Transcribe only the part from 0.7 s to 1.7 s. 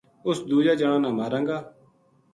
جنا نا ماراں گا